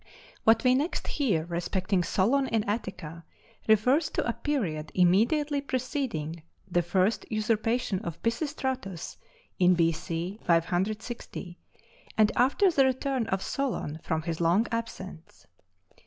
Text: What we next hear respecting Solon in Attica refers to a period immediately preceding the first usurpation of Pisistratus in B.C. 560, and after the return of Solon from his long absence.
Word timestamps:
What 0.45 0.63
we 0.63 0.73
next 0.73 1.05
hear 1.05 1.45
respecting 1.45 2.03
Solon 2.03 2.47
in 2.47 2.63
Attica 2.63 3.23
refers 3.67 4.09
to 4.09 4.27
a 4.27 4.33
period 4.33 4.91
immediately 4.95 5.61
preceding 5.61 6.41
the 6.67 6.81
first 6.81 7.23
usurpation 7.29 7.99
of 7.99 8.19
Pisistratus 8.23 9.17
in 9.59 9.75
B.C. 9.75 10.39
560, 10.43 11.59
and 12.17 12.31
after 12.35 12.71
the 12.71 12.83
return 12.85 13.27
of 13.27 13.43
Solon 13.43 13.99
from 14.01 14.23
his 14.23 14.41
long 14.41 14.65
absence. 14.71 15.45